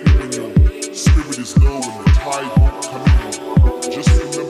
[0.00, 3.92] Spirit is low and the tide won't come in.
[3.92, 4.49] Just remember.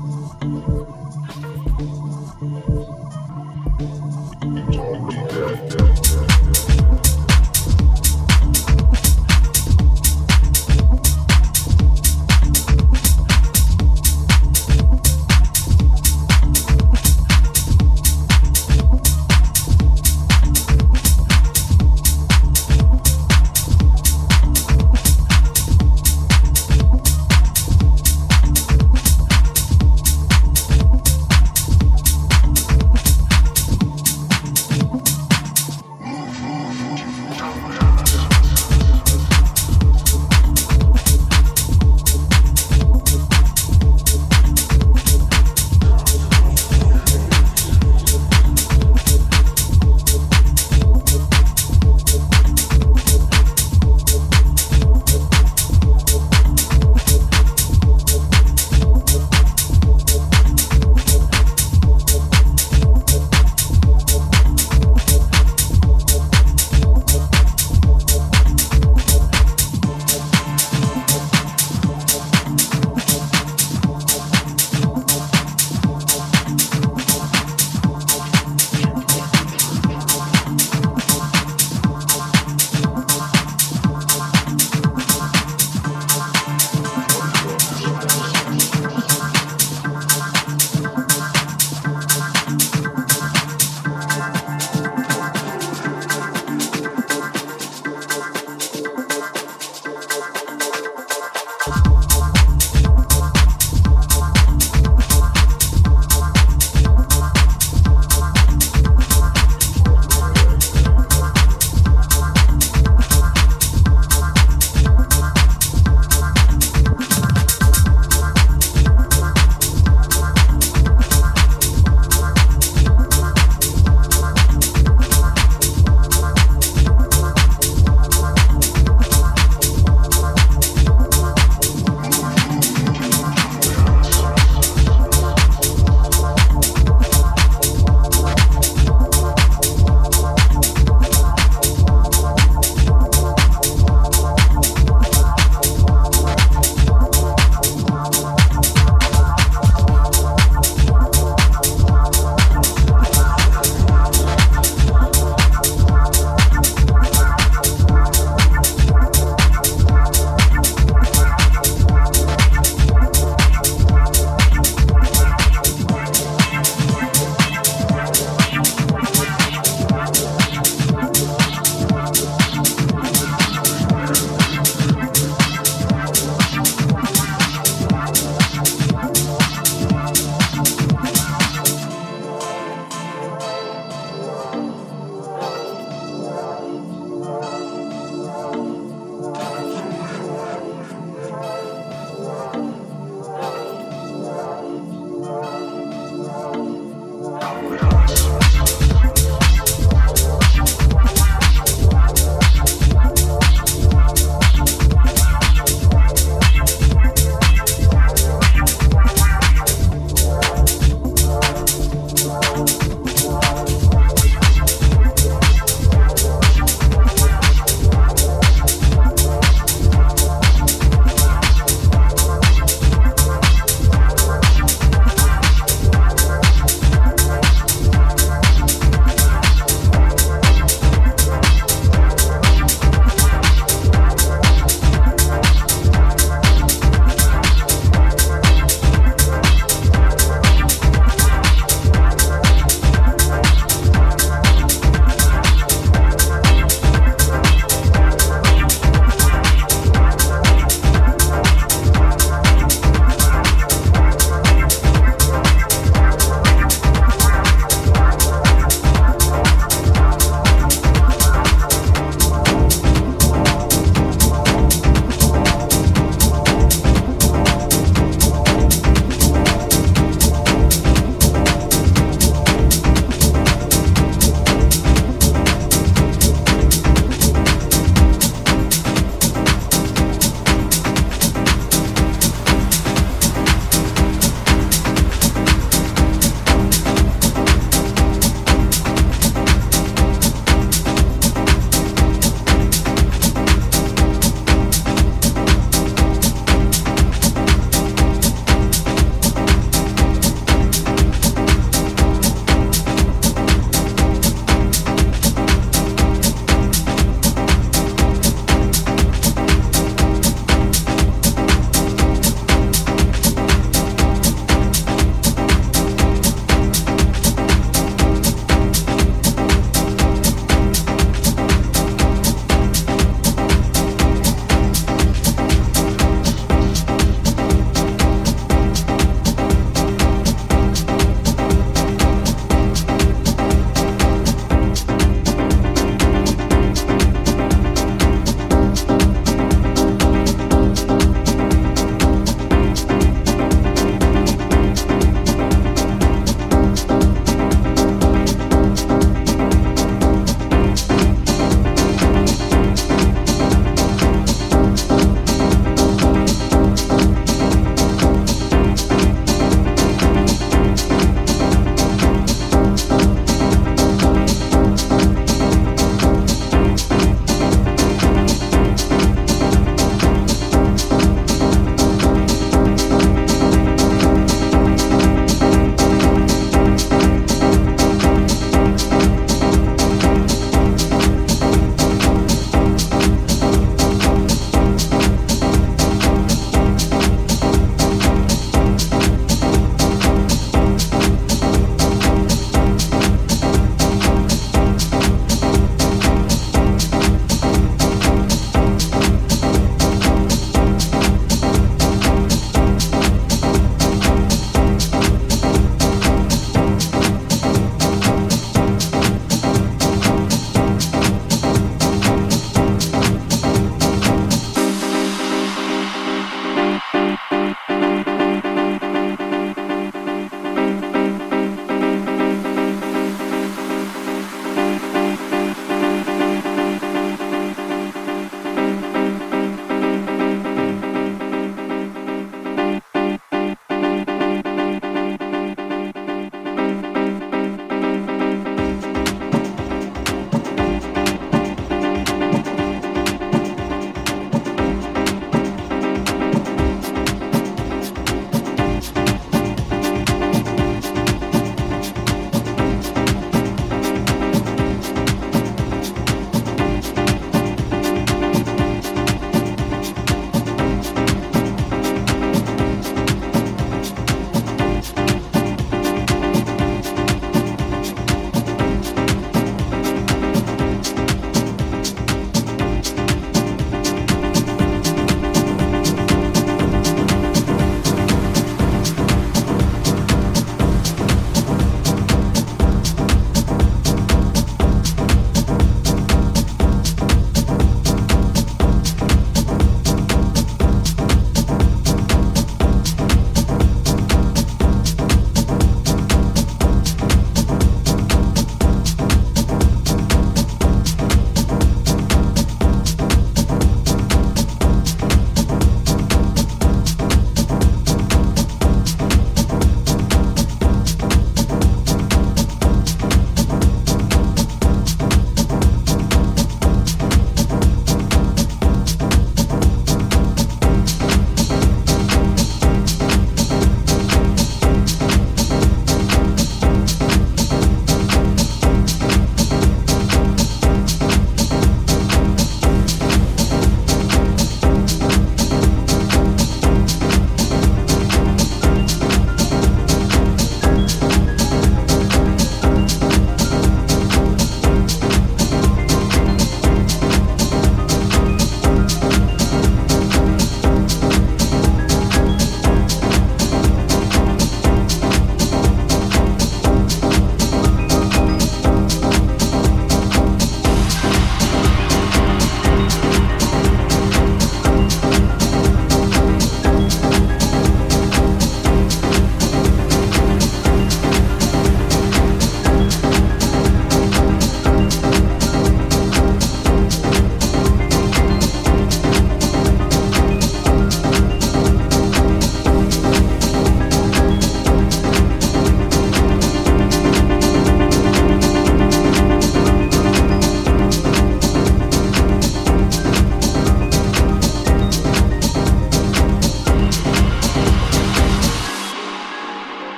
[0.00, 0.99] よかった。